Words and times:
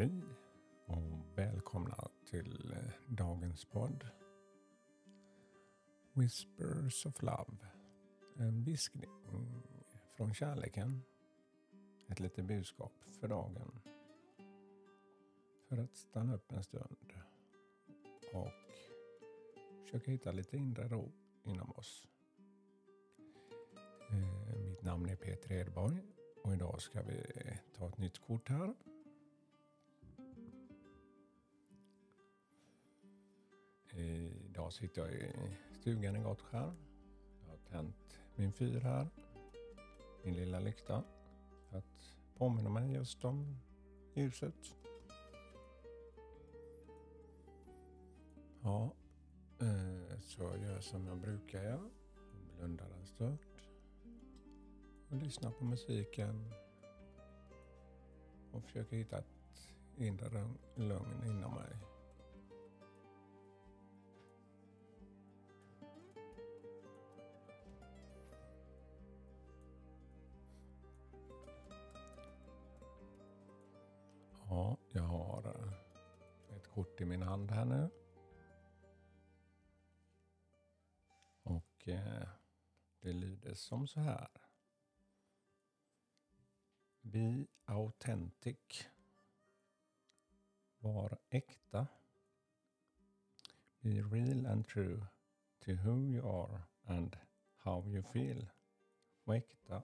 Hej 0.00 0.22
och 0.86 1.38
välkomna 1.38 2.08
till 2.30 2.72
eh, 2.72 2.92
dagens 3.06 3.64
podd. 3.64 4.06
Whispers 6.12 7.06
of 7.06 7.22
Love. 7.22 7.56
En 8.36 8.64
viskning 8.64 9.10
från 10.16 10.34
kärleken. 10.34 11.02
Ett 12.08 12.20
litet 12.20 12.44
budskap 12.44 12.92
för 13.20 13.28
dagen. 13.28 13.80
För 15.68 15.78
att 15.78 15.96
stanna 15.96 16.34
upp 16.34 16.52
en 16.52 16.62
stund 16.62 17.12
och 18.32 18.52
försöka 19.84 20.10
hitta 20.10 20.32
lite 20.32 20.56
inre 20.56 20.88
ro 20.88 21.12
inom 21.44 21.70
oss. 21.70 22.08
Eh, 24.10 24.60
mitt 24.68 24.82
namn 24.82 25.08
är 25.08 25.16
Peter 25.16 25.52
Edborg 25.52 26.02
och 26.44 26.52
idag 26.52 26.80
ska 26.80 27.02
vi 27.02 27.22
ta 27.76 27.88
ett 27.88 27.98
nytt 27.98 28.18
kort 28.18 28.48
här. 28.48 28.74
Idag 34.70 34.78
sitter 34.78 35.02
jag 35.02 35.12
i 35.12 35.32
stugan 35.80 36.16
i 36.16 36.20
Gottskär. 36.20 36.72
Jag 37.42 37.50
har 37.50 37.58
tänt 37.70 38.18
min 38.34 38.52
fyr 38.52 38.80
här, 38.80 39.06
min 40.24 40.34
lilla 40.34 40.60
lykta, 40.60 41.02
för 41.70 41.78
att 41.78 42.16
påminna 42.34 42.70
mig 42.70 42.92
just 42.92 43.24
om 43.24 43.56
ljuset. 44.14 44.76
Ja, 48.62 48.94
eh, 49.58 50.20
så 50.20 50.42
jag 50.42 50.62
gör 50.62 50.80
som 50.80 51.06
jag 51.06 51.18
brukar 51.18 51.62
göra. 51.62 51.90
Blundar 52.56 52.90
en 52.90 53.06
stund 53.06 53.38
och 55.08 55.16
lyssnar 55.16 55.50
på 55.50 55.64
musiken 55.64 56.52
och 58.52 58.64
försöker 58.64 58.96
hitta 58.96 59.18
ett 59.18 59.68
inre 59.96 60.48
lugn 60.74 61.24
inom 61.24 61.54
mig. 61.54 61.69
Ja, 74.52 74.76
jag 74.92 75.02
har 75.02 75.74
ett 76.56 76.66
kort 76.68 77.00
i 77.00 77.04
min 77.04 77.22
hand 77.22 77.50
här 77.50 77.64
nu. 77.64 77.90
Och 81.42 81.88
eh, 81.88 82.28
det 83.00 83.12
lyder 83.12 83.54
som 83.54 83.86
så 83.86 84.00
här. 84.00 84.28
Be 87.00 87.46
authentic. 87.64 88.88
Var 90.78 91.18
äkta. 91.28 91.86
Be 93.80 93.90
real 93.90 94.46
and 94.46 94.68
true 94.68 95.06
to 95.58 95.72
who 95.72 96.04
you 96.04 96.44
are 96.44 96.62
and 96.84 97.16
how 97.56 97.88
you 97.88 98.02
feel. 98.02 98.50
Var 99.24 99.34
äkta 99.34 99.82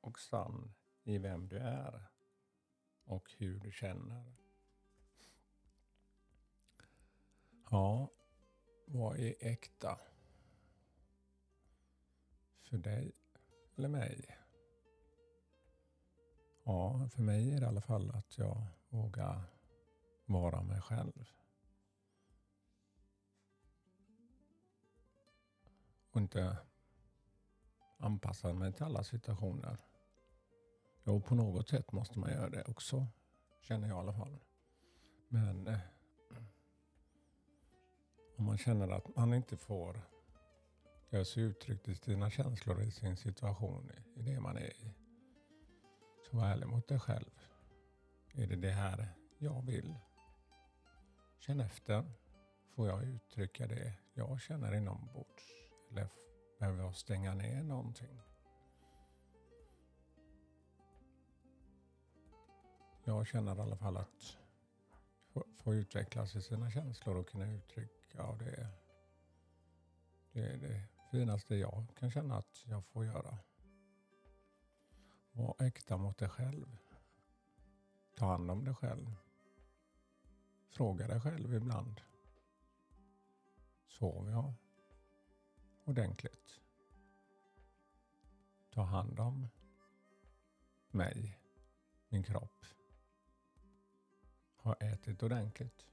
och 0.00 0.20
sann 0.20 0.74
i 1.02 1.18
vem 1.18 1.48
du 1.48 1.56
är 1.58 2.09
och 3.10 3.30
hur 3.38 3.58
du 3.58 3.72
känner. 3.72 4.34
Ja, 7.70 8.08
vad 8.86 9.18
är 9.18 9.34
äkta? 9.40 10.00
För 12.62 12.78
dig 12.78 13.12
eller 13.76 13.88
mig? 13.88 14.36
Ja, 16.64 17.08
för 17.08 17.22
mig 17.22 17.52
är 17.52 17.60
det 17.60 17.66
i 17.66 17.68
alla 17.68 17.80
fall 17.80 18.10
att 18.10 18.38
jag 18.38 18.66
vågar 18.88 19.42
vara 20.26 20.62
mig 20.62 20.80
själv. 20.80 21.28
Och 26.10 26.20
inte 26.20 26.58
anpassa 27.98 28.52
mig 28.52 28.72
till 28.72 28.84
alla 28.84 29.04
situationer. 29.04 29.89
Jo, 31.04 31.20
på 31.20 31.34
något 31.34 31.68
sätt 31.68 31.92
måste 31.92 32.18
man 32.18 32.30
göra 32.30 32.50
det 32.50 32.64
också, 32.64 33.06
känner 33.60 33.88
jag 33.88 33.96
i 33.96 34.00
alla 34.00 34.12
fall. 34.12 34.38
Men 35.28 35.66
eh, 35.66 35.78
om 38.36 38.44
man 38.44 38.58
känner 38.58 38.88
att 38.88 39.16
man 39.16 39.34
inte 39.34 39.56
får 39.56 40.00
göra 41.10 41.24
sig 41.24 41.42
uttryckt 41.42 41.88
i 41.88 41.94
sina 41.94 42.30
känslor 42.30 42.82
i 42.82 42.90
sin 42.90 43.16
situation, 43.16 43.90
i 44.14 44.22
det 44.22 44.40
man 44.40 44.56
är 44.56 44.70
i. 44.70 44.94
Så 46.30 46.36
var 46.36 46.46
ärlig 46.46 46.66
mot 46.66 46.88
dig 46.88 46.98
själv. 46.98 47.30
Är 48.32 48.46
det 48.46 48.56
det 48.56 48.70
här 48.70 49.08
jag 49.38 49.66
vill? 49.66 49.94
Känn 51.38 51.60
efter. 51.60 52.12
Får 52.74 52.88
jag 52.88 53.04
uttrycka 53.04 53.66
det 53.66 53.92
jag 54.14 54.40
känner 54.40 54.74
inombords? 54.74 55.44
Eller 55.90 56.08
behöver 56.58 56.82
jag 56.82 56.96
stänga 56.96 57.34
ner 57.34 57.62
någonting? 57.62 58.20
Jag 63.04 63.26
känner 63.26 63.56
i 63.56 63.60
alla 63.60 63.76
fall 63.76 63.96
att 63.96 64.36
få 65.56 65.74
utvecklas 65.74 66.36
i 66.36 66.42
sina 66.42 66.70
känslor 66.70 67.16
och 67.16 67.28
kunna 67.28 67.52
uttrycka 67.52 68.22
av 68.22 68.38
det. 68.38 68.68
Det 70.32 70.40
är 70.40 70.56
det 70.56 70.82
finaste 71.10 71.56
jag 71.56 71.86
kan 71.98 72.10
känna 72.10 72.36
att 72.36 72.64
jag 72.66 72.84
får 72.84 73.04
göra. 73.04 73.38
Var 75.32 75.54
äkta 75.58 75.96
mot 75.96 76.18
dig 76.18 76.28
själv. 76.28 76.76
Ta 78.16 78.26
hand 78.26 78.50
om 78.50 78.64
dig 78.64 78.74
själv. 78.74 79.16
Fråga 80.68 81.06
dig 81.06 81.20
själv 81.20 81.54
ibland. 81.54 82.00
Sover 83.86 84.30
jag 84.30 84.52
ordentligt? 85.84 86.60
Ta 88.70 88.82
hand 88.82 89.20
om 89.20 89.48
mig, 90.90 91.38
min 92.08 92.22
kropp. 92.22 92.66
Har 94.70 94.86
ätit 94.86 95.22
ordentligt. 95.22 95.86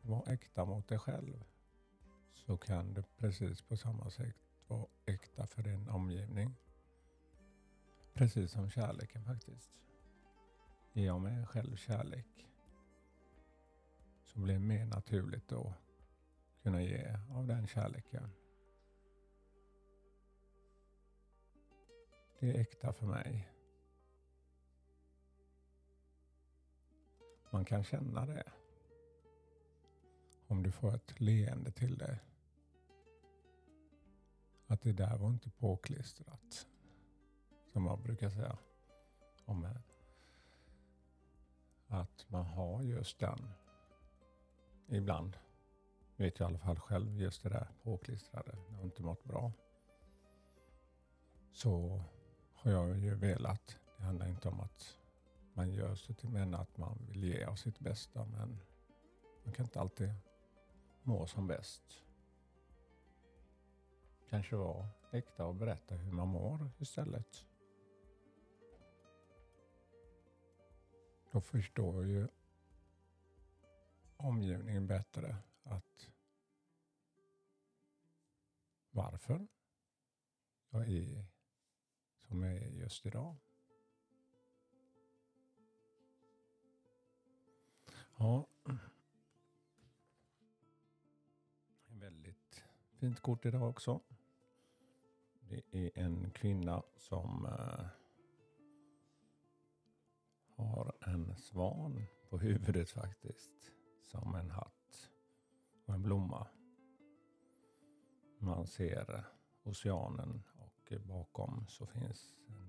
Var 0.00 0.28
äkta 0.28 0.64
mot 0.64 0.88
dig 0.88 0.98
själv. 0.98 1.44
Så 2.34 2.56
kan 2.56 2.94
du 2.94 3.02
precis 3.02 3.62
på 3.62 3.76
samma 3.76 4.10
sätt 4.10 4.36
vara 4.66 4.86
äkta 5.06 5.46
för 5.46 5.62
din 5.62 5.88
omgivning. 5.88 6.56
Precis 8.14 8.50
som 8.50 8.70
kärleken 8.70 9.24
faktiskt. 9.24 9.70
Ge 10.92 11.10
om 11.10 11.22
mig 11.22 11.46
själv 11.46 11.76
kärlek 11.76 12.46
så 14.24 14.38
blir 14.38 14.54
det 14.54 14.60
mer 14.60 14.86
naturligt 14.86 15.48
då 15.48 15.74
kunna 16.62 16.82
ge 16.82 17.18
av 17.30 17.46
den 17.46 17.66
kärleken. 17.66 18.30
Det 22.40 22.50
är 22.50 22.60
äkta 22.60 22.92
för 22.92 23.06
mig. 23.06 23.57
Man 27.50 27.64
kan 27.64 27.84
känna 27.84 28.26
det. 28.26 28.44
Om 30.46 30.62
du 30.62 30.72
får 30.72 30.94
ett 30.94 31.20
leende 31.20 31.70
till 31.70 31.98
dig. 31.98 32.18
Att 34.66 34.82
det 34.82 34.92
där 34.92 35.18
var 35.18 35.28
inte 35.28 35.50
påklistrat. 35.50 36.66
Som 37.66 37.82
man 37.82 38.02
brukar 38.02 38.30
säga. 38.30 38.58
Om 39.44 39.68
att 41.88 42.26
man 42.28 42.46
har 42.46 42.82
just 42.82 43.18
den. 43.18 43.50
Ibland. 44.86 45.36
Vet 46.16 46.40
jag 46.40 46.46
i 46.46 46.48
alla 46.48 46.58
fall 46.58 46.78
själv 46.78 47.20
just 47.20 47.42
det 47.42 47.48
där 47.48 47.68
påklistrade. 47.82 48.52
Jag 48.68 48.76
har 48.76 48.84
inte 48.84 49.02
mått 49.02 49.24
bra. 49.24 49.52
Så 51.52 52.02
har 52.54 52.70
jag 52.70 52.98
ju 52.98 53.14
velat. 53.14 53.78
Det 53.96 54.02
handlar 54.02 54.28
inte 54.28 54.48
om 54.48 54.60
att 54.60 54.97
man 55.58 55.72
gör 55.72 55.94
sig 55.94 56.14
till 56.14 56.28
men 56.28 56.54
att 56.54 56.76
man 56.76 56.98
vill 57.08 57.24
ge 57.24 57.44
av 57.44 57.54
sitt 57.54 57.78
bästa. 57.78 58.24
Men 58.24 58.60
man 59.44 59.54
kan 59.54 59.66
inte 59.66 59.80
alltid 59.80 60.10
må 61.02 61.26
som 61.26 61.46
bäst. 61.46 62.04
Kanske 64.28 64.56
vara 64.56 64.88
äkta 65.12 65.46
och 65.46 65.54
berätta 65.54 65.94
hur 65.94 66.12
man 66.12 66.28
mår 66.28 66.70
istället. 66.78 67.46
Då 71.32 71.40
förstår 71.40 72.06
ju 72.06 72.28
omgivningen 74.16 74.86
bättre 74.86 75.36
att 75.62 76.10
varför 78.90 79.48
jag 80.70 80.88
är 80.88 81.26
som 82.16 82.42
jag 82.42 82.52
är 82.52 82.68
just 82.68 83.06
idag. 83.06 83.36
Ja. 88.20 88.46
En 91.88 92.00
väldigt 92.00 92.64
fint 92.92 93.20
kort 93.20 93.46
idag 93.46 93.68
också. 93.68 94.00
Det 95.40 95.62
är 95.72 95.90
en 95.94 96.30
kvinna 96.30 96.82
som 96.96 97.46
äh, 97.46 97.86
har 100.56 100.96
en 101.00 101.36
svan 101.36 102.06
på 102.28 102.38
huvudet 102.38 102.90
faktiskt. 102.90 103.72
Som 104.02 104.34
en 104.34 104.50
hatt 104.50 105.10
och 105.86 105.94
en 105.94 106.02
blomma. 106.02 106.46
Man 108.38 108.66
ser 108.66 109.24
oceanen 109.62 110.42
och 110.56 110.92
bakom 111.06 111.66
så 111.68 111.86
finns 111.86 112.36
en 112.48 112.67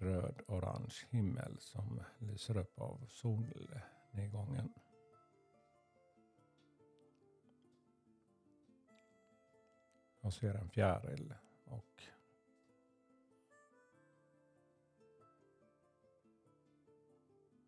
röd-orange 0.00 0.94
himmel 1.10 1.56
som 1.58 2.02
lyser 2.18 2.56
upp 2.56 2.80
av 2.80 3.06
solnedgången. 3.08 4.72
Jag 10.20 10.32
ser 10.32 10.54
en 10.54 10.68
fjäril 10.68 11.34
och 11.64 12.02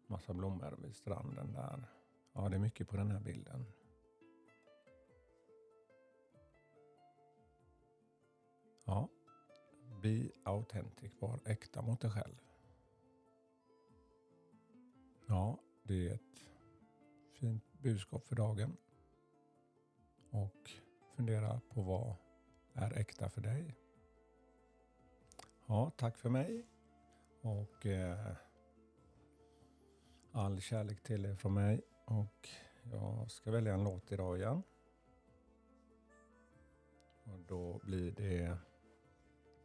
massa 0.07 0.35
blommor 0.35 0.79
vid 0.83 0.97
stranden 0.97 1.53
där. 1.53 1.89
Ja, 2.33 2.49
det 2.49 2.57
är 2.57 2.61
mycket 2.61 2.89
på 2.89 2.97
den 2.97 3.11
här 3.11 3.21
bilden. 3.21 3.67
Ja, 8.85 9.09
Be 10.03 10.31
authentic, 10.45 11.13
var 11.21 11.41
äkta 11.45 11.83
mot 11.83 12.01
dig 12.01 12.11
själv. 12.11 12.35
Ja, 15.27 15.59
det 15.83 16.09
är 16.09 16.15
ett 16.15 16.45
fint 17.33 17.65
budskap 17.73 18.27
för 18.27 18.37
dagen. 18.37 18.77
Och 20.31 20.71
fundera 21.17 21.61
på 21.69 21.83
vad 21.83 22.15
är 22.73 22.99
äkta 22.99 23.29
för 23.29 23.41
dig. 23.41 23.77
Ja, 25.67 25.91
tack 25.97 26.19
för 26.19 26.29
mig. 26.29 26.67
Och 27.41 27.87
eh, 27.87 28.37
all 30.33 30.61
kärlek 30.61 31.03
till 31.03 31.25
er 31.25 31.35
från 31.35 31.55
mig. 31.55 31.81
Och 32.05 32.49
jag 32.93 33.31
ska 33.31 33.51
välja 33.51 33.75
en 33.75 33.85
låt 33.85 34.13
idag 34.13 34.39
igen. 34.39 34.63
Och 37.25 37.39
då 37.39 37.81
blir 37.85 38.13
det 38.13 38.59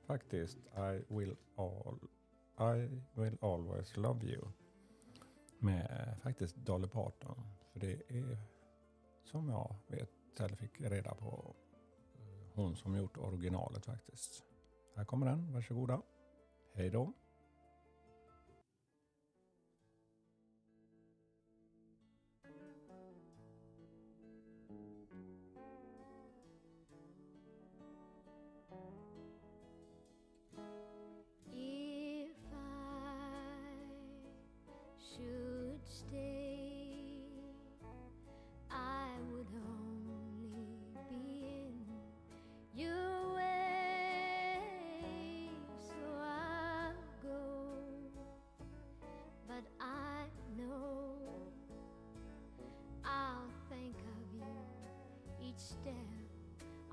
faktiskt 0.08 0.58
I 0.58 1.04
will, 1.08 1.36
all, 1.56 2.00
I 2.60 2.90
will 3.14 3.38
always 3.42 3.98
love 3.98 4.26
you. 4.26 4.48
Med 5.60 6.18
faktiskt 6.22 6.56
Dolly 6.56 6.88
Parton. 6.88 7.44
För 7.72 7.80
det 7.80 7.94
är 8.08 8.38
som 9.24 9.50
jag 9.50 9.76
vet, 9.88 10.40
eller 10.40 10.56
fick 10.56 10.82
reda 10.82 11.16
på, 11.16 11.56
eh, 12.16 12.56
hon 12.56 12.76
som 12.76 12.96
gjort 12.96 13.18
originalet 13.18 13.86
faktiskt. 13.86 14.44
Här 14.96 15.06
kommer 15.06 15.26
den, 15.26 15.54
varsågoda. 15.54 16.02
Hej 16.74 16.90
då. 16.90 17.14